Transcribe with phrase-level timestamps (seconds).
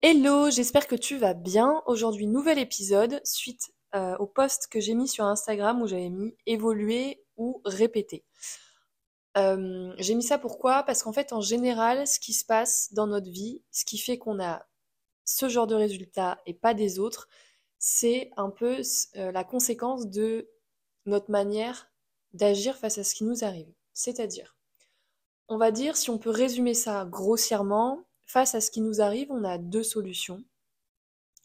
[0.00, 1.82] Hello, j'espère que tu vas bien.
[1.86, 6.36] Aujourd'hui, nouvel épisode suite euh, au post que j'ai mis sur Instagram où j'avais mis
[6.46, 8.24] évoluer ou répéter.
[9.36, 10.84] Euh, j'ai mis ça pourquoi?
[10.84, 14.18] Parce qu'en fait, en général, ce qui se passe dans notre vie, ce qui fait
[14.18, 14.64] qu'on a
[15.24, 17.26] ce genre de résultats et pas des autres,
[17.80, 18.80] c'est un peu
[19.16, 20.48] euh, la conséquence de
[21.06, 21.90] notre manière
[22.34, 23.74] d'agir face à ce qui nous arrive.
[23.94, 24.56] C'est-à-dire,
[25.48, 29.32] on va dire, si on peut résumer ça grossièrement, face à ce qui nous arrive,
[29.32, 30.44] on a deux solutions.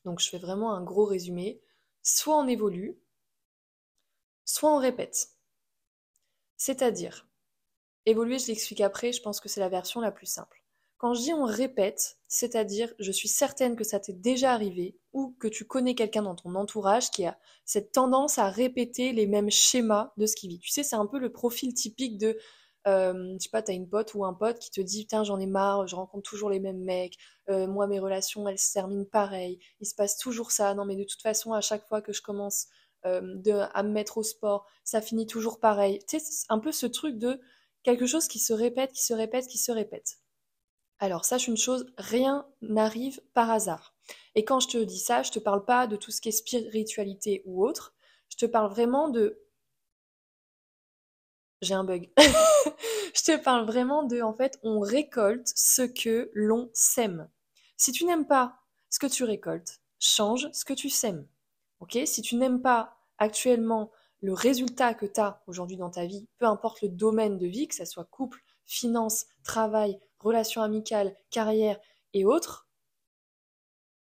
[0.06, 1.62] Donc je fais vraiment un gros résumé.
[2.04, 3.00] Soit on évolue,
[4.44, 5.30] soit on répète.
[6.58, 7.28] C'est-à-dire,
[8.06, 10.62] évoluer, je l'explique après, je pense que c'est la version la plus simple.
[10.98, 15.36] Quand je dis on répète, c'est-à-dire je suis certaine que ça t'est déjà arrivé ou
[15.40, 19.52] que tu connais quelqu'un dans ton entourage qui a cette tendance à répéter les mêmes
[19.52, 20.60] schémas de ce qu'il vit.
[20.60, 22.38] Tu sais, c'est un peu le profil typique de
[22.88, 25.40] euh, je sais pas, t'as une pote ou un pote qui te dit putain j'en
[25.40, 27.18] ai marre, je rencontre toujours les mêmes mecs,
[27.50, 30.96] euh, moi mes relations elles se terminent pareil, il se passe toujours ça, non mais
[30.96, 32.68] de toute façon à chaque fois que je commence
[33.06, 36.00] euh, à me mettre au sport, ça finit toujours pareil.
[36.08, 37.40] Tu sais, un peu ce truc de
[37.84, 40.20] quelque chose qui se répète, qui se répète, qui se répète.
[41.00, 43.94] Alors sache une chose, rien n'arrive par hasard.
[44.36, 46.32] Et quand je te dis ça, je te parle pas de tout ce qui est
[46.32, 47.94] spiritualité ou autre,
[48.30, 49.43] je te parle vraiment de
[51.64, 52.10] j'ai un bug.
[52.18, 57.30] je te parle vraiment de, en fait, on récolte ce que l'on sème.
[57.78, 58.56] Si tu n'aimes pas
[58.90, 61.28] ce que tu récoltes, change ce que tu sèmes.
[61.80, 61.98] Ok?
[62.06, 63.92] Si tu n'aimes pas actuellement
[64.22, 67.68] le résultat que tu as aujourd'hui dans ta vie, peu importe le domaine de vie,
[67.68, 71.80] que ce soit couple, finance, travail, relations amicales, carrière
[72.14, 72.68] et autres,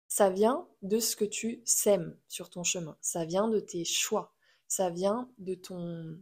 [0.08, 2.98] ça vient de ce que tu sèmes sur ton chemin.
[3.02, 4.34] Ça vient de tes choix.
[4.68, 6.20] Ça vient de ton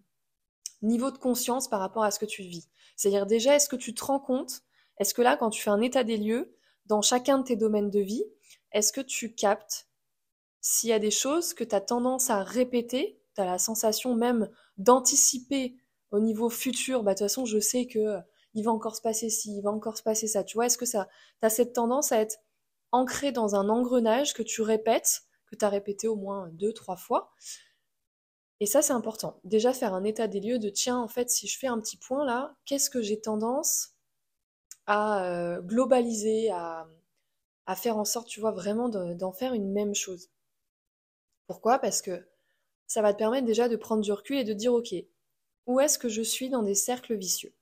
[0.81, 2.69] niveau de conscience par rapport à ce que tu vis.
[2.95, 4.61] C'est-à-dire déjà, est-ce que tu te rends compte,
[4.97, 7.89] est-ce que là, quand tu fais un état des lieux, dans chacun de tes domaines
[7.89, 8.23] de vie,
[8.71, 9.89] est-ce que tu captes
[10.61, 14.15] s'il y a des choses que tu as tendance à répéter, tu as la sensation
[14.15, 15.75] même d'anticiper
[16.11, 18.19] au niveau futur, bah de toute façon, je sais que euh,
[18.53, 20.43] il va encore se passer ci, il va encore se passer ça.
[20.43, 21.07] Tu vois, est-ce que ça,
[21.39, 22.37] tu as cette tendance à être
[22.91, 26.97] ancré dans un engrenage que tu répètes, que tu as répété au moins deux, trois
[26.97, 27.31] fois,
[28.59, 29.39] et ça, c'est important.
[29.43, 31.97] Déjà, faire un état des lieux de tiens, en fait, si je fais un petit
[31.97, 33.95] point là, qu'est-ce que j'ai tendance
[34.85, 36.87] à euh, globaliser, à,
[37.75, 40.31] faire en sorte, tu vois, vraiment d'en faire une même chose.
[41.47, 41.77] Pourquoi?
[41.77, 42.27] Parce que
[42.87, 44.95] ça va te permettre déjà de prendre du recul et de dire, ok,
[45.67, 47.53] où est-ce que je suis dans des cercles vicieux?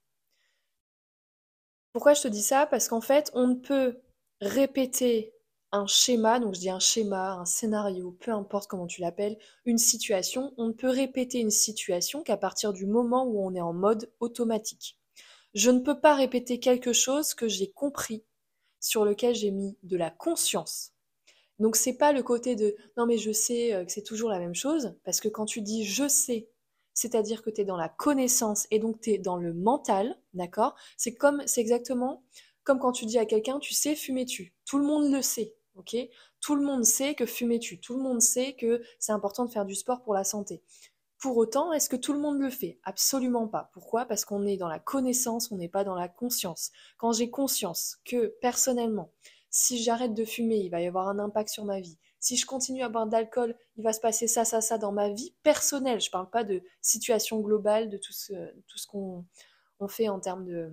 [1.92, 2.66] Pourquoi je te dis ça?
[2.66, 4.00] Parce qu'en fait, on ne peut
[4.40, 5.34] répéter
[5.72, 9.78] un schéma, donc je dis un schéma, un scénario, peu importe comment tu l'appelles, une
[9.78, 13.74] situation, on ne peut répéter une situation qu'à partir du moment où on est en
[13.74, 14.98] mode automatique.
[15.54, 18.24] Je ne peux pas répéter quelque chose que j'ai compris,
[18.80, 20.92] sur lequel j'ai mis de la conscience.
[21.58, 24.38] Donc c'est pas le côté de non mais je sais euh, que c'est toujours la
[24.38, 26.48] même chose, parce que quand tu dis je sais,
[26.94, 30.76] c'est-à-dire que tu es dans la connaissance et donc tu es dans le mental, d'accord?
[30.96, 32.22] C'est comme c'est exactement
[32.64, 34.54] comme quand tu dis à quelqu'un tu sais fumer tu.
[34.66, 35.54] Tout le monde le sait.
[35.78, 35.96] Ok?
[36.40, 37.80] Tout le monde sait que fumer tue.
[37.80, 40.62] Tout le monde sait que c'est important de faire du sport pour la santé.
[41.18, 42.78] Pour autant, est-ce que tout le monde le fait?
[42.84, 43.70] Absolument pas.
[43.72, 44.04] Pourquoi?
[44.04, 46.70] Parce qu'on est dans la connaissance, on n'est pas dans la conscience.
[46.96, 49.10] Quand j'ai conscience que personnellement,
[49.50, 51.98] si j'arrête de fumer, il va y avoir un impact sur ma vie.
[52.20, 55.10] Si je continue à boire d'alcool, il va se passer ça, ça, ça dans ma
[55.10, 56.00] vie personnelle.
[56.00, 58.32] Je ne parle pas de situation globale, de tout ce,
[58.66, 59.24] tout ce qu'on
[59.80, 60.70] on fait en termes de,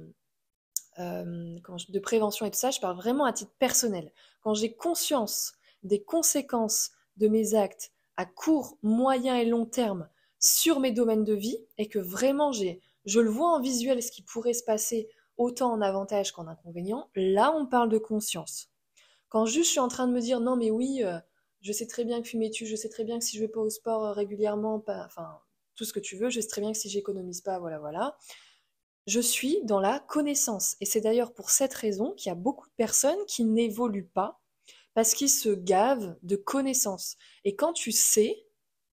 [0.99, 1.57] euh,
[1.89, 4.11] de prévention et tout ça, je parle vraiment à titre personnel.
[4.41, 10.79] Quand j'ai conscience des conséquences de mes actes à court, moyen et long terme sur
[10.79, 14.21] mes domaines de vie et que vraiment j'ai, je le vois en visuel ce qui
[14.21, 18.69] pourrait se passer autant en avantage qu'en inconvénient, là on parle de conscience.
[19.29, 21.19] Quand juste je suis en train de me dire non mais oui, euh,
[21.61, 23.49] je sais très bien que fumer tue, je sais très bien que si je vais
[23.49, 25.39] pas au sport régulièrement, enfin
[25.75, 28.17] tout ce que tu veux, je sais très bien que si j'économise pas, voilà voilà
[29.07, 30.75] je suis dans la connaissance.
[30.81, 34.41] Et c'est d'ailleurs pour cette raison qu'il y a beaucoup de personnes qui n'évoluent pas
[34.93, 37.17] parce qu'ils se gavent de connaissances.
[37.43, 38.45] Et quand tu sais,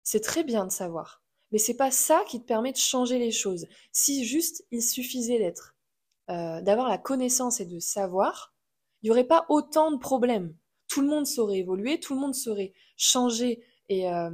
[0.03, 1.23] c'est très bien de savoir.
[1.51, 3.67] Mais c'est pas ça qui te permet de changer les choses.
[3.91, 5.75] Si juste il suffisait d'être,
[6.29, 8.53] euh, d'avoir la connaissance et de savoir,
[9.01, 10.55] il n'y aurait pas autant de problèmes.
[10.87, 14.29] Tout le monde saurait évoluer, tout le monde saurait changer et euh,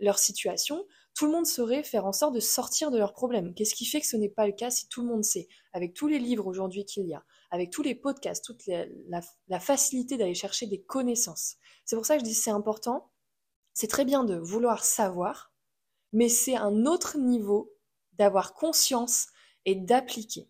[0.00, 3.54] leur situation tout le monde saurait faire en sorte de sortir de leurs problèmes.
[3.54, 5.46] Qu'est-ce qui fait que ce n'est pas le cas si tout le monde sait?
[5.72, 10.16] Avec tous les livres aujourd'hui qu'il y a, avec tous les podcasts, toute la, facilité
[10.16, 11.56] d'aller chercher des connaissances.
[11.84, 13.10] C'est pour ça que je dis c'est important.
[13.74, 15.52] C'est très bien de vouloir savoir,
[16.12, 17.72] mais c'est un autre niveau
[18.14, 19.28] d'avoir conscience
[19.64, 20.48] et d'appliquer.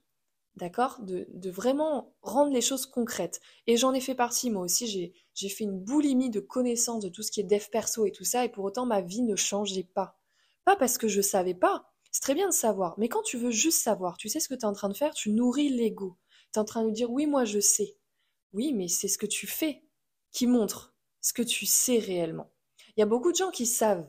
[0.57, 1.01] D'accord?
[1.01, 3.41] De, de, vraiment rendre les choses concrètes.
[3.67, 4.87] Et j'en ai fait partie, moi aussi,
[5.35, 8.25] j'ai fait une boulimie de connaissances de tout ce qui est dev perso et tout
[8.25, 10.22] ça, et pour autant ma vie ne changeait pas.
[10.65, 13.51] Pas parce que je savais pas, c'est très bien de savoir, mais quand tu veux
[13.51, 16.19] juste savoir, tu sais ce que tu es en train de faire, tu nourris l'ego.
[16.53, 17.97] Tu es en train de dire oui, moi je sais.
[18.53, 19.83] Oui, mais c'est ce que tu fais
[20.31, 22.53] qui montre ce que tu sais réellement.
[22.97, 24.07] Il y a beaucoup de gens qui savent.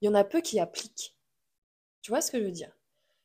[0.00, 1.16] Il y en a peu qui appliquent.
[2.02, 2.76] Tu vois ce que je veux dire?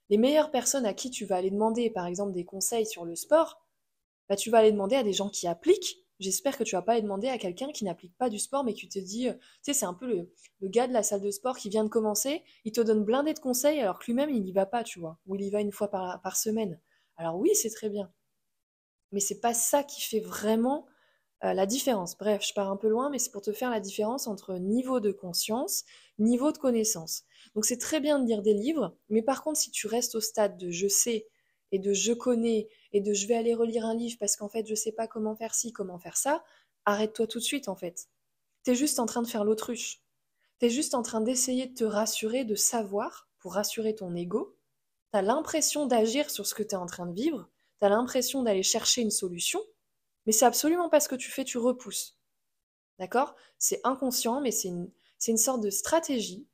[0.10, 3.16] Les meilleures personnes à qui tu vas aller demander, par exemple, des conseils sur le
[3.16, 3.66] sport,
[4.30, 6.07] bah, tu vas aller demander à des gens qui appliquent.
[6.20, 8.74] J'espère que tu vas pas aller demander à quelqu'un qui n'applique pas du sport, mais
[8.74, 10.32] qui te dit, euh, tu sais, c'est un peu le,
[10.62, 13.34] le, gars de la salle de sport qui vient de commencer, il te donne blindé
[13.34, 15.62] de conseils alors que lui-même, il n'y va pas, tu vois, ou il y va
[15.62, 16.80] une fois par, par semaine.
[17.18, 18.12] Alors oui, c'est très bien.
[19.12, 20.86] Mais c'est pas ça qui fait vraiment
[21.44, 22.18] euh, la différence.
[22.18, 25.00] Bref, je pars un peu loin, mais c'est pour te faire la différence entre niveau
[25.00, 25.84] de conscience,
[26.18, 27.24] niveau de connaissance.
[27.54, 30.22] Donc c'est très bien de lire des livres, mais par contre, si tu restes au
[30.22, 31.28] stade de je sais
[31.72, 34.66] et de je connais et de je vais aller relire un livre parce qu'en fait
[34.68, 36.44] je sais pas comment faire ci, comment faire ça,
[36.86, 38.08] arrête-toi tout de suite en fait.
[38.64, 40.02] T'es juste en train de faire l'autruche.
[40.60, 44.58] T'es juste en train d'essayer de te rassurer, de savoir, pour rassurer ton ego.
[45.12, 47.50] T'as l'impression d'agir sur ce que t'es en train de vivre,
[47.80, 49.62] t'as l'impression d'aller chercher une solution,
[50.26, 52.20] mais c'est absolument pas ce que tu fais, tu repousses.
[53.00, 53.36] D'accord?
[53.58, 54.92] C'est inconscient, mais c'est une,
[55.28, 56.48] une sorte de stratégie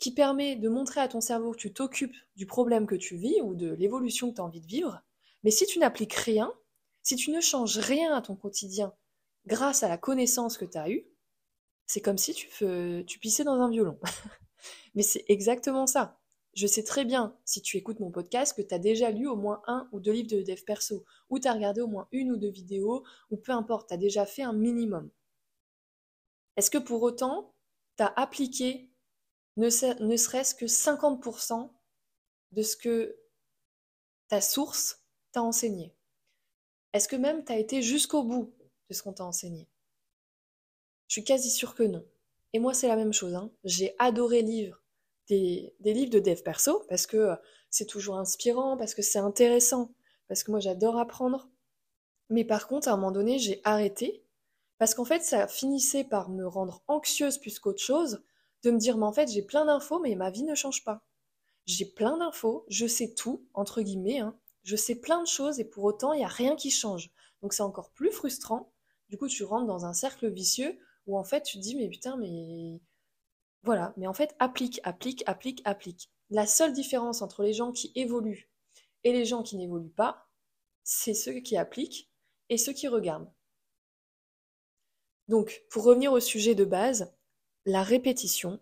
[0.00, 3.40] qui permet de montrer à ton cerveau que tu t'occupes du problème que tu vis
[3.42, 5.02] ou de l'évolution que tu as envie de vivre.
[5.44, 6.52] Mais si tu n'appliques rien,
[7.02, 8.94] si tu ne changes rien à ton quotidien
[9.46, 11.06] grâce à la connaissance que tu as eue,
[11.86, 13.98] c'est comme si tu, pissais dans un violon.
[14.94, 16.18] Mais c'est exactement ça.
[16.54, 19.36] Je sais très bien, si tu écoutes mon podcast, que tu as déjà lu au
[19.36, 22.32] moins un ou deux livres de dev perso, ou tu as regardé au moins une
[22.32, 25.10] ou deux vidéos, ou peu importe, tu as déjà fait un minimum.
[26.56, 27.54] Est-ce que pour autant,
[27.96, 28.89] tu as appliqué
[29.60, 31.70] ne, serait-ce que 50%
[32.52, 33.16] de ce que
[34.28, 35.94] ta source t'a enseigné
[36.92, 38.54] Est-ce que même tu as été jusqu'au bout
[38.88, 39.68] de ce qu'on t'a enseigné?
[41.08, 42.04] Je suis quasi sûre que non.
[42.52, 43.34] Et moi, c'est la même chose.
[43.34, 43.52] Hein.
[43.64, 44.82] J'ai adoré lire
[45.28, 47.36] des, livres de dev perso parce que euh,
[47.68, 49.94] c'est toujours inspirant, parce que c'est intéressant,
[50.26, 51.48] parce que moi j'adore apprendre.
[52.30, 54.24] Mais par contre, à un moment donné, j'ai arrêté
[54.78, 58.24] parce qu'en fait, ça finissait par me rendre anxieuse plus qu'autre chose,
[58.62, 61.02] de me dire, mais en fait, j'ai plein d'infos, mais ma vie ne change pas.
[61.66, 64.38] J'ai plein d'infos, je sais tout, entre guillemets, hein.
[64.62, 67.10] je sais plein de choses et pour autant, il n'y a rien qui change.
[67.42, 68.72] Donc c'est encore plus frustrant.
[69.08, 71.88] Du coup, tu rentres dans un cercle vicieux où en fait, tu te dis, mais
[71.88, 72.80] putain, mais
[73.62, 76.10] voilà, mais en fait, applique, applique, applique, applique.
[76.30, 78.50] La seule différence entre les gens qui évoluent
[79.04, 80.28] et les gens qui n'évoluent pas,
[80.82, 82.10] c'est ceux qui appliquent
[82.48, 83.30] et ceux qui regardent.
[85.28, 87.14] Donc, pour revenir au sujet de base,
[87.66, 88.60] la répétition,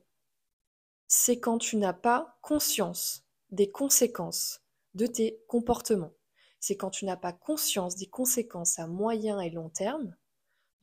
[1.06, 4.60] c'est quand tu n'as pas conscience des conséquences
[4.94, 6.14] de tes comportements.
[6.60, 10.14] C'est quand tu n'as pas conscience des conséquences à moyen et long terme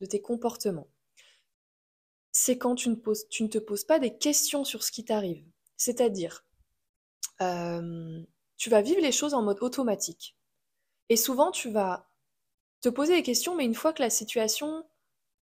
[0.00, 0.88] de tes comportements
[2.36, 5.44] c'est quand tu ne, te poses pas des questions sur ce qui t'arrive.
[5.78, 6.44] C'est-à-dire,
[7.40, 8.22] euh,
[8.58, 10.36] tu vas vivre les choses en mode automatique.
[11.08, 12.10] Et souvent, tu vas
[12.82, 14.86] te poser des questions, mais une fois que la situation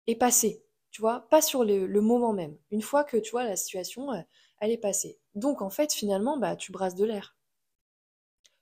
[0.07, 2.57] est passée, tu vois, pas sur le, moment même.
[2.71, 4.21] Une fois que, tu vois, la situation, euh,
[4.59, 5.19] elle est passée.
[5.36, 7.36] Donc, en fait, finalement, bah, tu brasses de l'air.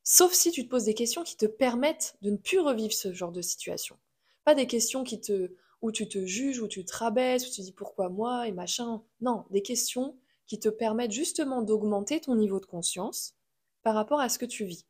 [0.03, 3.13] Sauf si tu te poses des questions qui te permettent de ne plus revivre ce
[3.13, 3.97] genre de situation.
[4.45, 5.51] Pas des questions qui te
[5.81, 9.03] où tu te juges, où tu te rabaisses, où tu dis pourquoi moi et machin.
[9.21, 13.35] Non, des questions qui te permettent justement d'augmenter ton niveau de conscience
[13.83, 14.87] par rapport à ce que tu vis.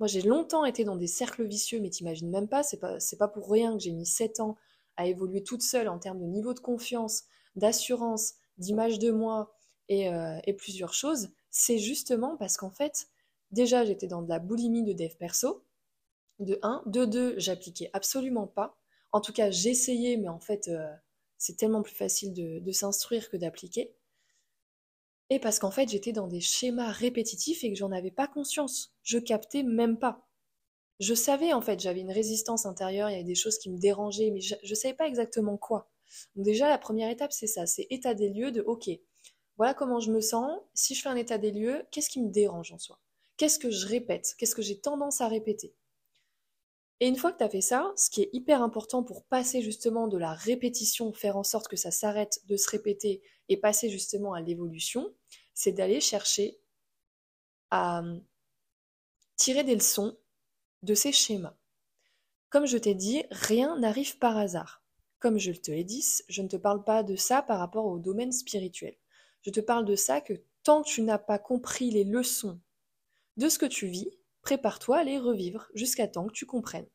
[0.00, 3.28] Moi, j'ai longtemps été dans des cercles vicieux, mais t'imagines même pas, c'est pas, pas
[3.28, 4.56] pour rien que j'ai mis 7 ans
[4.96, 7.24] à évoluer toute seule en termes de niveau de confiance,
[7.56, 9.54] d'assurance, d'image de moi
[9.88, 11.30] et, euh, et plusieurs choses.
[11.50, 13.08] C'est justement parce qu'en fait,
[13.50, 15.64] déjà, j'étais dans de la boulimie de dev perso,
[16.38, 16.82] de 1.
[16.86, 18.76] De 2, j'appliquais absolument pas.
[19.12, 20.90] En tout cas, j'essayais, mais en fait, euh,
[21.38, 23.94] c'est tellement plus facile de, s'instruire que d'appliquer.
[25.30, 28.94] Et parce qu'en fait, j'étais dans des schémas répétitifs et que j'en avais pas conscience.
[29.02, 30.26] Je captais même pas.
[31.02, 33.76] Je savais, en fait, j'avais une résistance intérieure, il y avait des choses qui me
[33.76, 35.90] dérangeaient, mais je ne savais pas exactement quoi.
[36.36, 38.88] Donc déjà, la première étape, c'est ça, c'est état des lieux de, ok,
[39.56, 42.30] voilà comment je me sens, si je fais un état des lieux, qu'est-ce qui me
[42.30, 43.00] dérange en soi?
[43.36, 44.36] Qu'est-ce que je répète?
[44.38, 45.74] Qu'est-ce que j'ai tendance à répéter?
[47.00, 49.60] Et une fois que tu as fait ça, ce qui est hyper important pour passer
[49.60, 53.90] justement de la répétition, faire en sorte que ça s'arrête de se répéter et passer
[53.90, 55.12] justement à l'évolution,
[55.52, 56.60] c'est d'aller chercher
[57.72, 58.22] à hum,
[59.34, 60.16] tirer des leçons
[60.82, 61.56] de ces schémas.
[62.50, 64.82] Comme je t'ai dit, rien n'arrive par hasard.
[65.18, 67.98] Comme je te l'ai dit, je ne te parle pas de ça par rapport au
[67.98, 68.96] domaine spirituel.
[69.42, 72.60] Je te parle de ça que tant que tu n'as pas compris les leçons
[73.36, 74.10] de ce que tu vis,
[74.42, 76.88] prépare-toi à les revivre jusqu'à temps que tu comprennes.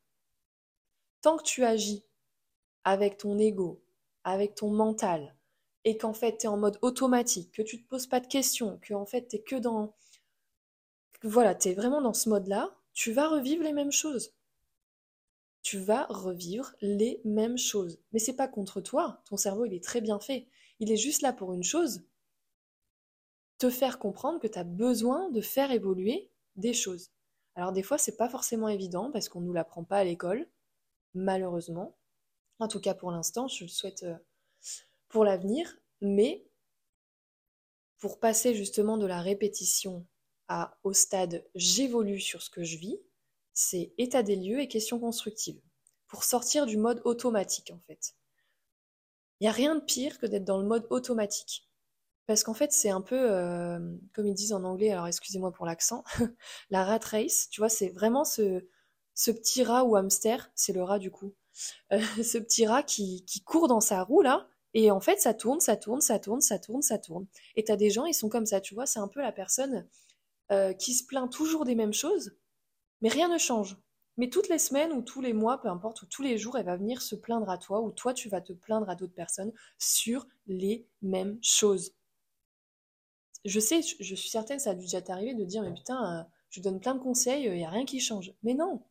[1.20, 2.04] Tant que tu agis
[2.84, 3.82] avec ton ego,
[4.24, 5.34] avec ton mental,
[5.84, 8.78] et qu'en fait tu es en mode automatique, que tu te poses pas de questions,
[8.82, 9.94] que en fait tu que dans
[11.22, 14.34] voilà, tu es vraiment dans ce mode-là, tu vas revivre les mêmes choses.
[15.62, 18.00] Tu vas revivre les mêmes choses.
[18.10, 20.48] Mais c'est pas contre toi, ton cerveau il est très bien fait.
[20.80, 22.02] Il est juste là pour une chose,
[23.58, 27.12] te faire comprendre que tu as besoin de faire évoluer des choses.
[27.54, 30.48] Alors des fois, c'est pas forcément évident parce qu'on ne nous l'apprend pas à l'école,
[31.14, 31.96] malheureusement.
[32.58, 34.18] En tout cas pour l'instant, je le souhaite euh,
[35.08, 36.44] pour l'avenir, mais
[37.98, 40.04] pour passer justement de la répétition
[40.48, 42.98] à, au stade j'évolue sur ce que je vis,
[43.54, 45.60] c'est état des lieux et questions constructives.
[46.08, 48.14] Pour sortir du mode automatique en fait.
[49.40, 51.68] Il n'y a rien de pire que d'être dans le mode automatique.
[52.26, 53.78] Parce qu'en fait, c'est un peu, euh,
[54.12, 56.04] comme ils disent en anglais, alors excusez-moi pour l'accent,
[56.70, 58.66] la rat race, tu vois, c'est vraiment ce,
[59.14, 61.34] ce petit rat ou hamster, c'est le rat du coup,
[61.90, 65.60] ce petit rat qui, qui court dans sa roue là, et en fait, ça tourne,
[65.60, 67.26] ça tourne, ça tourne, ça tourne, ça tourne.
[67.56, 69.88] Et t'as des gens, ils sont comme ça, tu vois, c'est un peu la personne
[70.52, 72.36] euh, qui se plaint toujours des mêmes choses,
[73.00, 73.76] mais rien ne change.
[74.16, 76.66] Mais toutes les semaines ou tous les mois, peu importe, ou tous les jours, elle
[76.66, 79.52] va venir se plaindre à toi, ou toi, tu vas te plaindre à d'autres personnes
[79.78, 81.92] sur les mêmes choses
[83.44, 86.24] je sais, je, suis certaine, ça a dû déjà t'arriver de dire, mais putain, euh,
[86.50, 88.32] je donne plein de conseils, il euh, n'y a rien qui change.
[88.42, 88.82] Mais non.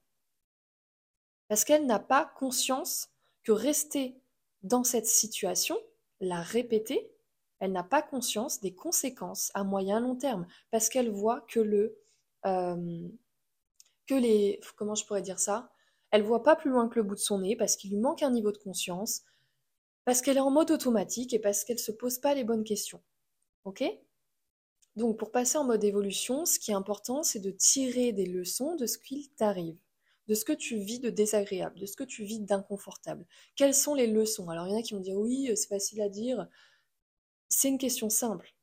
[1.47, 3.09] Parce qu'elle n'a pas conscience
[3.43, 4.19] que rester
[4.63, 5.77] dans cette situation,
[6.19, 7.11] la répéter,
[7.59, 10.47] elle n'a pas conscience des conséquences à moyen long terme.
[10.71, 11.97] Parce qu'elle voit que le.
[12.45, 13.07] Euh,
[14.05, 14.59] que les.
[14.75, 15.71] Comment je pourrais dire ça?
[16.11, 18.23] Elle voit pas plus loin que le bout de son nez parce qu'il lui manque
[18.23, 19.23] un niveau de conscience,
[20.05, 23.01] parce qu'elle est en mode automatique et parce qu'elle se pose pas les bonnes questions.
[23.65, 23.83] Ok?
[24.95, 28.75] Donc pour passer en mode évolution, ce qui est important, c'est de tirer des leçons
[28.75, 29.77] de ce qu'il t'arrive,
[30.27, 33.25] de ce que tu vis de désagréable, de ce que tu vis d'inconfortable.
[33.55, 34.49] Quelles sont les leçons?
[34.49, 36.47] Alors il y en a qui vont dire oui, c'est facile à dire.
[37.49, 38.53] C'est une question simple.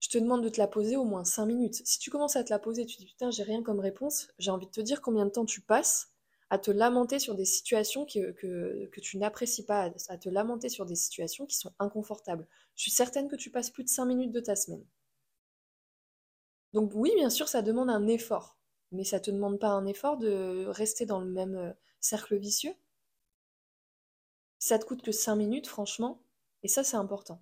[0.00, 1.80] Je te demande de te la poser au moins 5 minutes.
[1.86, 4.50] Si tu commences à te la poser, tu dis putain, j'ai rien comme réponse, j'ai
[4.50, 6.12] envie de te dire combien de temps tu passes
[6.50, 10.86] à te lamenter sur des situations que, que, tu n'apprécies pas, à te lamenter sur
[10.86, 12.46] des situations qui sont inconfortables.
[12.76, 14.84] Je suis certaine que tu passes plus de 5 minutes de ta semaine.
[16.74, 18.58] Donc oui, bien sûr, ça demande un effort,
[18.92, 22.36] mais ça ne te demande pas un effort de rester dans le même euh, cercle
[22.36, 22.74] vicieux?
[24.58, 26.23] Ça te coûte que 5 minutes, franchement,
[26.64, 27.40] et ça, c'est important.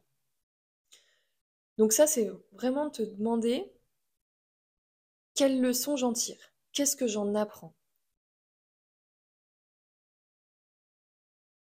[1.79, 3.73] Donc ça, c'est vraiment te demander
[5.35, 7.75] quelles leçons j'en tire, qu'est-ce que j'en apprends?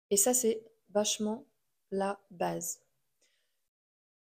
[0.09, 1.45] Et ça, c'est vachement
[1.91, 2.81] la base.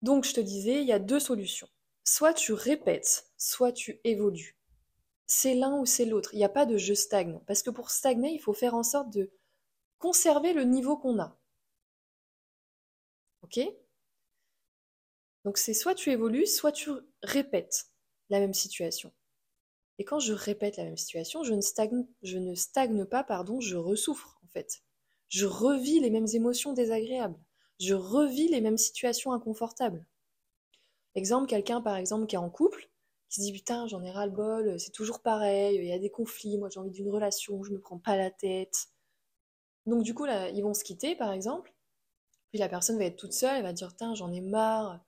[0.02, 1.68] Donc, je te disais, il y a deux solutions.
[2.04, 4.56] Soit tu répètes, soit tu évolues.
[5.26, 6.32] C'est l'un ou c'est l'autre.
[6.32, 7.40] Il n'y a pas de je stagne.
[7.46, 9.30] Parce que pour stagner, il faut faire en sorte de
[9.98, 11.36] conserver le niveau qu'on a.
[15.44, 16.90] Donc, c'est soit tu évolues, soit tu
[17.22, 17.86] répètes
[18.30, 19.12] la même situation.
[19.98, 23.60] Et quand je répète la même situation, je ne stagne, je ne stagne pas, pardon,
[23.60, 24.82] je ressouffre en fait
[25.28, 27.38] je revis les mêmes émotions désagréables,
[27.80, 30.06] je revis les mêmes situations inconfortables.
[31.14, 32.90] Exemple, quelqu'un par exemple qui est en couple,
[33.28, 35.98] qui se dit putain j'en ai ras le bol, c'est toujours pareil, il y a
[35.98, 38.88] des conflits, moi j'ai envie d'une relation, je me prends pas la tête.
[39.86, 41.74] Donc du coup là, ils vont se quitter par exemple,
[42.50, 45.04] puis la personne va être toute seule, elle va dire putain j'en ai marre,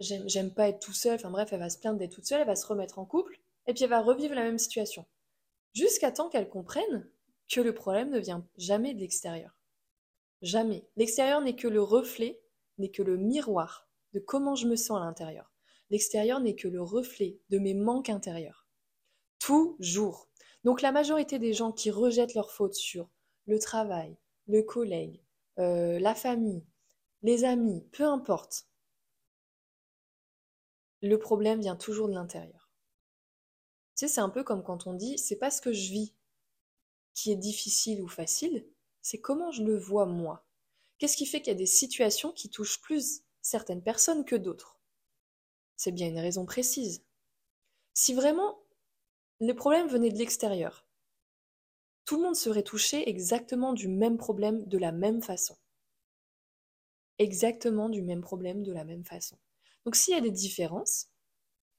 [0.00, 2.46] j'aime pas être tout seul, enfin bref, elle va se plaindre d'être toute seule, elle
[2.46, 5.06] va se remettre en couple, et puis elle va revivre la même situation.
[5.74, 7.08] Jusqu'à temps qu'elle comprenne
[7.48, 9.56] que le problème ne vient jamais de l'extérieur.
[10.42, 10.86] Jamais.
[10.96, 12.40] L'extérieur n'est que le reflet,
[12.78, 15.52] n'est que le miroir de comment je me sens à l'intérieur.
[15.90, 18.66] L'extérieur n'est que le reflet de mes manques intérieurs.
[19.38, 20.28] Toujours.
[20.64, 23.08] Donc la majorité des gens qui rejettent leurs fautes sur
[23.46, 25.22] le travail, le collègue,
[25.58, 26.64] euh, la famille,
[27.22, 28.68] les amis, peu importe,
[31.02, 32.70] le problème vient toujours de l'intérieur.
[33.96, 36.14] Tu sais, c'est un peu comme quand on dit c'est pas ce que je vis
[37.14, 38.64] qui est difficile ou facile,
[39.02, 40.46] c'est comment je le vois moi.
[40.98, 44.80] Qu'est-ce qui fait qu'il y a des situations qui touchent plus certaines personnes que d'autres?
[45.76, 47.04] C'est bien une raison précise.
[47.94, 48.60] Si vraiment
[49.40, 50.87] les problèmes venaient de l'extérieur,
[52.08, 55.58] tout le monde serait touché exactement du même problème de la même façon.
[57.18, 59.36] Exactement du même problème de la même façon.
[59.84, 61.10] Donc s'il y a des différences,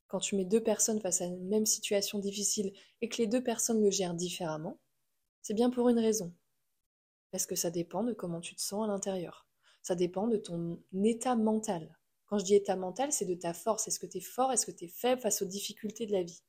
[0.07, 3.43] quand tu mets deux personnes face à une même situation difficile et que les deux
[3.43, 4.79] personnes le gèrent différemment,
[5.41, 6.31] c'est bien pour une raison.
[7.31, 9.48] Parce que ça dépend de comment tu te sens à l'intérieur.
[9.81, 11.98] Ça dépend de ton état mental.
[12.27, 13.88] Quand je dis état mental, c'est de ta force.
[13.88, 14.51] Est-ce que tu es fort?
[14.51, 16.43] Est-ce que tu es faible face aux difficultés de la vie?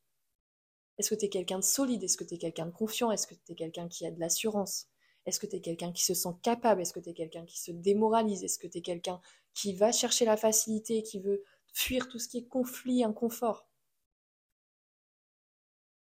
[1.01, 2.03] Est-ce que tu es quelqu'un de solide?
[2.05, 3.11] Est-ce que tu es quelqu'un de confiant?
[3.11, 4.87] Est-ce que tu es quelqu'un qui a de l'assurance?
[5.25, 6.83] Est-ce que tu es quelqu'un qui se sent capable?
[6.83, 8.45] Est-ce que tu es quelqu'un qui se démoralise?
[8.45, 9.19] Est-ce que tu es quelqu'un
[9.55, 11.43] qui va chercher la facilité, qui veut
[11.73, 13.67] fuir tout ce qui est conflit, inconfort?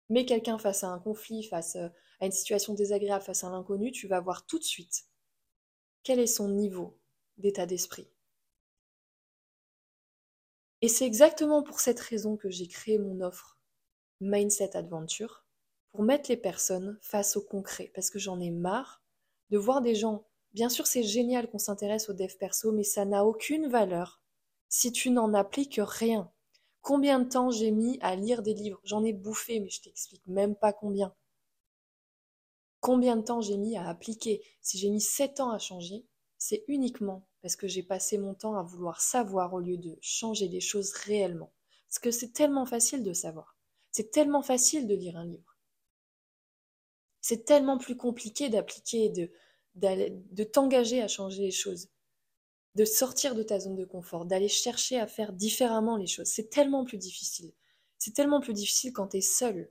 [0.07, 1.89] Mais quelqu'un face à un conflit, face euh,
[2.21, 5.03] à une situation désagréable, face à l'inconnu, tu vas voir tout de suite
[6.03, 6.97] quel est son niveau
[7.35, 8.07] d'état d'esprit.
[10.81, 13.56] Et c'est exactement pour cette raison que j'ai créé mon offre
[14.19, 15.45] Mindset Adventure,
[15.91, 19.03] pour mettre les personnes face au concret, parce que j'en ai marre
[19.51, 20.25] de voir des gens.
[20.53, 24.21] Bien sûr, c'est génial qu'on s'intéresse au dev perso, mais ça n'a aucune valeur
[24.69, 26.31] si tu n'en appliques rien.
[26.81, 28.81] Combien de temps j'ai mis à lire des livres?
[28.83, 31.13] J'en ai bouffé, mais je t'explique même pas combien.
[32.79, 34.43] Combien de temps j'ai mis à appliquer?
[34.61, 36.05] Si j'ai mis 7 ans à changer,
[36.37, 40.47] c'est uniquement parce que j'ai passé mon temps à vouloir savoir au lieu de changer
[40.47, 41.51] les choses réellement.
[41.87, 43.56] Parce que c'est tellement facile de savoir.
[43.97, 45.57] C'est tellement facile de lire un livre.
[47.19, 49.31] C'est tellement plus compliqué d'appliquer, de,
[49.73, 51.89] de t'engager à changer les choses,
[52.75, 56.27] de sortir de ta zone de confort, d'aller chercher à faire différemment les choses.
[56.27, 57.51] C'est tellement plus difficile.
[57.97, 59.67] C'est tellement plus difficile quand tu es seul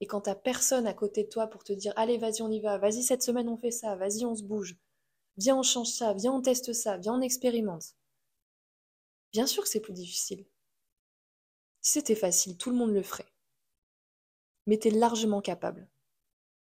[0.00, 2.60] et quand t'as personne à côté de toi pour te dire allez vas-y on y
[2.60, 4.78] va, vas-y cette semaine on fait ça, vas-y on se bouge,
[5.36, 7.94] viens on change ça, viens on teste ça, viens on expérimente.
[9.34, 10.46] Bien sûr que c'est plus difficile.
[11.82, 13.33] Si c'était facile, tout le monde le ferait.
[14.66, 15.88] Mais t'es largement capable.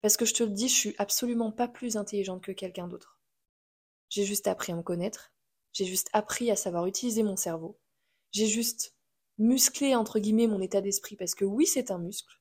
[0.01, 3.19] Parce que je te le dis, je suis absolument pas plus intelligente que quelqu'un d'autre.
[4.09, 5.33] J'ai juste appris à me connaître,
[5.73, 7.79] j'ai juste appris à savoir utiliser mon cerveau,
[8.31, 8.95] j'ai juste
[9.37, 12.39] musclé entre guillemets mon état d'esprit parce que oui c'est un muscle,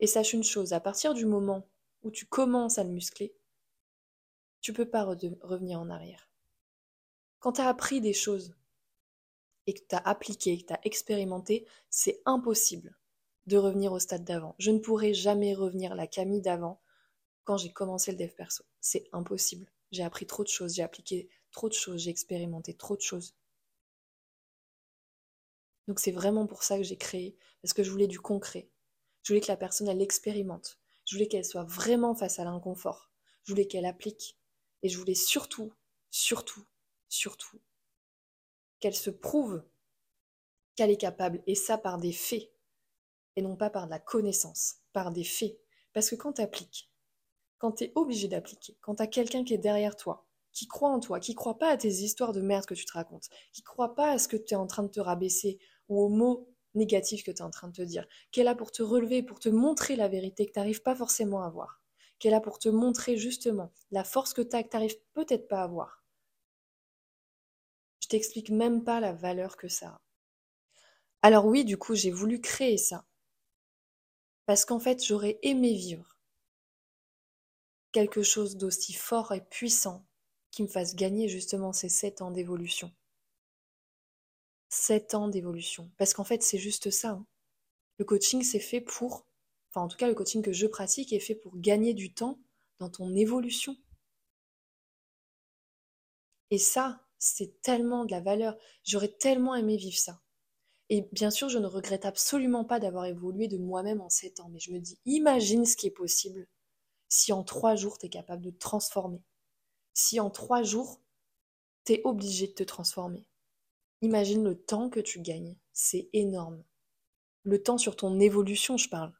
[0.00, 1.66] et sache une chose, à partir du moment
[2.02, 3.34] où tu commences à le muscler,
[4.60, 6.30] tu peux pas revenir en arrière.
[7.38, 8.54] Quand tu as appris des choses
[9.66, 12.96] et que tu as appliqué, que tu as expérimenté, c'est impossible
[13.46, 14.54] de revenir au stade d'avant.
[14.58, 16.80] Je ne pourrai jamais revenir la Camille d'avant
[17.44, 18.64] quand j'ai commencé le dev perso.
[18.80, 19.70] C'est impossible.
[19.90, 23.34] J'ai appris trop de choses, j'ai appliqué trop de choses, j'ai expérimenté trop de choses.
[25.86, 28.70] Donc c'est vraiment pour ça que j'ai créé, parce que je voulais du concret.
[29.22, 30.78] Je voulais que la personne, elle l'expérimente.
[31.04, 33.10] Je voulais qu'elle soit vraiment face à l'inconfort.
[33.44, 34.38] Je voulais qu'elle applique.
[34.82, 35.72] Et je voulais surtout,
[36.10, 36.64] surtout,
[37.08, 37.60] surtout,
[38.80, 39.62] qu'elle se prouve
[40.76, 41.42] qu'elle est capable.
[41.46, 42.50] Et ça par des faits.
[43.36, 44.76] Et non pas par de la connaissance.
[44.92, 45.58] Par des faits.
[45.92, 46.90] Parce que quand tu appliques,
[47.58, 50.90] quand tu es obligé d'appliquer, quand tu as quelqu'un qui est derrière toi, qui croit
[50.90, 53.62] en toi, qui croit pas à tes histoires de merde que tu te racontes, qui
[53.62, 56.48] croit pas à ce que tu es en train de te rabaisser ou aux mots
[56.74, 59.22] négatif que tu es en train de te dire, qui est là pour te relever,
[59.22, 61.80] pour te montrer la vérité que tu n'arrives pas forcément à voir,
[62.18, 64.98] qui est là pour te montrer justement la force que tu as que tu n'arrives
[65.12, 66.04] peut-être pas à voir.
[68.00, 70.00] Je t'explique même pas la valeur que ça a.
[71.22, 73.06] Alors oui, du coup, j'ai voulu créer ça.
[74.46, 76.16] Parce qu'en fait, j'aurais aimé vivre
[77.92, 80.06] quelque chose d'aussi fort et puissant
[80.50, 82.92] qui me fasse gagner justement ces sept ans d'évolution.
[84.74, 85.90] 7 ans d'évolution.
[85.96, 87.10] Parce qu'en fait, c'est juste ça.
[87.10, 87.26] Hein.
[87.98, 89.26] Le coaching, c'est fait pour,
[89.70, 92.40] enfin en tout cas, le coaching que je pratique est fait pour gagner du temps
[92.80, 93.76] dans ton évolution.
[96.50, 98.56] Et ça, c'est tellement de la valeur.
[98.82, 100.23] J'aurais tellement aimé vivre ça.
[100.90, 104.48] Et bien sûr, je ne regrette absolument pas d'avoir évolué de moi-même en 7 ans,
[104.50, 106.46] mais je me dis, imagine ce qui est possible
[107.08, 109.22] si en 3 jours, tu es capable de te transformer.
[109.94, 111.00] Si en 3 jours,
[111.84, 113.26] tu es obligé de te transformer.
[114.02, 116.64] Imagine le temps que tu gagnes, c'est énorme.
[117.44, 119.12] Le temps sur ton évolution, je parle.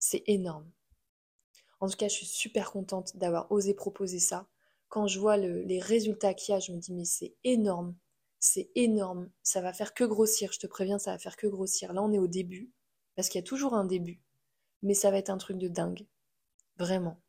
[0.00, 0.70] C'est énorme.
[1.80, 4.48] En tout cas, je suis super contente d'avoir osé proposer ça.
[4.88, 7.94] Quand je vois les résultats qu'il y a, je me dis mais c'est énorme,
[8.40, 11.92] c'est énorme, ça va faire que grossir, je te préviens, ça va faire que grossir.
[11.92, 12.72] Là, on est au début,
[13.14, 14.22] parce qu'il y a toujours un début,
[14.82, 16.06] mais ça va être un truc de dingue,
[16.78, 17.20] vraiment.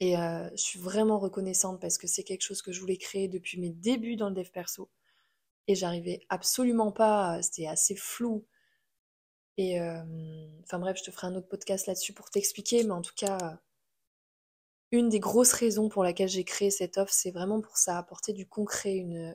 [0.00, 3.28] Et euh, je suis vraiment reconnaissante parce que c'est quelque chose que je voulais créer
[3.28, 4.90] depuis mes débuts dans le dev perso.
[5.68, 8.46] Et j'arrivais absolument pas, c'était assez flou.
[9.56, 10.02] Et euh,
[10.64, 13.58] enfin bref, je te ferai un autre podcast là-dessus pour t'expliquer, mais en tout cas,
[14.92, 18.34] une des grosses raisons pour laquelle j'ai créé cette offre, c'est vraiment pour ça, apporter
[18.34, 19.34] du concret, une,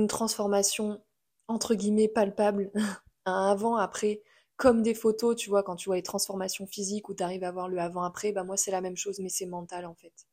[0.00, 1.02] une transformation
[1.48, 2.70] entre guillemets palpable,
[3.26, 4.22] un avant-après,
[4.56, 7.50] comme des photos, tu vois, quand tu vois les transformations physiques où tu arrives à
[7.50, 10.26] voir le avant-après, bah moi c'est la même chose, mais c'est mental en fait.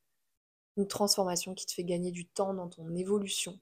[0.77, 3.59] Une transformation qui te fait gagner du temps dans ton évolution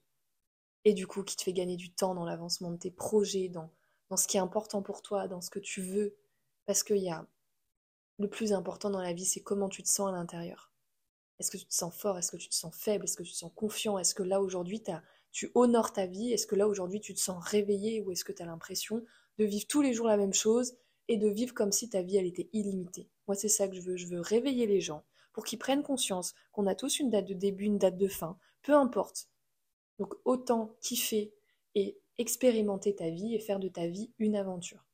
[0.84, 3.70] et du coup qui te fait gagner du temps dans l'avancement de tes projets, dans,
[4.16, 6.16] ce qui est important pour toi, dans ce que tu veux.
[6.66, 7.28] Parce qu'il y a
[8.20, 10.72] le plus important dans la vie, c'est comment tu te sens à l'intérieur.
[11.40, 12.18] Est-ce que tu te sens fort?
[12.18, 13.04] Est-ce que tu te sens faible?
[13.04, 14.00] Est-ce que tu te sens confiant?
[14.00, 14.92] Est-ce que là aujourd'hui, tu
[15.54, 16.32] honores ta vie?
[16.32, 19.04] Est-ce que là aujourd'hui tu te sens réveillé ou est-ce que tu as l'impression
[19.38, 20.76] de vivre tous les jours la même chose
[21.08, 23.10] et de vivre comme si ta vie elle était illimitée?
[23.28, 26.34] Moi c'est ça que je veux, je veux réveiller les gens pour qu'ils prennent conscience
[26.54, 29.30] qu'on a tous une date de début, une date de fin, peu importe.
[30.00, 31.34] Donc autant kiffer
[31.76, 34.86] et expérimenter ta vie et faire de ta vie une aventure.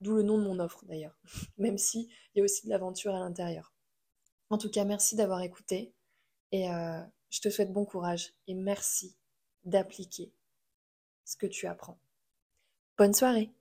[0.00, 1.18] D'où le nom de mon offre d'ailleurs,
[1.58, 3.74] même s'il y a aussi de l'aventure à l'intérieur.
[4.50, 5.92] En tout cas, merci d'avoir écouté
[6.52, 9.16] et euh, je te souhaite bon courage et merci
[9.64, 10.32] d'appliquer
[11.24, 12.00] ce que tu apprends.
[12.96, 13.52] Bonne soirée